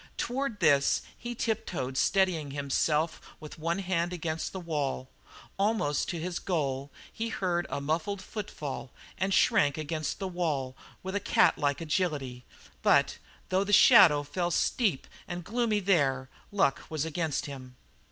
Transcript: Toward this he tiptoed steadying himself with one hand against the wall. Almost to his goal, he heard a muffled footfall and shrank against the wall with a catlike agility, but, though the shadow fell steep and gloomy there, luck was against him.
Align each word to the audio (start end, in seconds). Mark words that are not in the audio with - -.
Toward 0.17 0.61
this 0.61 1.03
he 1.15 1.35
tiptoed 1.35 1.95
steadying 1.95 2.49
himself 2.49 3.21
with 3.39 3.59
one 3.59 3.77
hand 3.77 4.11
against 4.11 4.51
the 4.51 4.59
wall. 4.59 5.09
Almost 5.59 6.09
to 6.09 6.19
his 6.19 6.39
goal, 6.39 6.89
he 7.13 7.29
heard 7.29 7.67
a 7.69 7.79
muffled 7.79 8.19
footfall 8.19 8.89
and 9.19 9.31
shrank 9.31 9.77
against 9.77 10.17
the 10.17 10.27
wall 10.27 10.75
with 11.03 11.13
a 11.15 11.19
catlike 11.19 11.81
agility, 11.81 12.45
but, 12.81 13.19
though 13.49 13.63
the 13.63 13.71
shadow 13.73 14.23
fell 14.23 14.49
steep 14.49 15.05
and 15.27 15.43
gloomy 15.43 15.79
there, 15.79 16.31
luck 16.51 16.81
was 16.89 17.05
against 17.05 17.45
him. 17.45 17.75